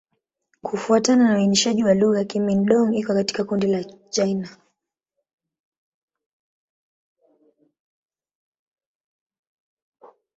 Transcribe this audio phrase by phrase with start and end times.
[0.61, 4.49] Kufuatana na uainishaji wa lugha, Kimin-Dong iko katika kundi la Kichina.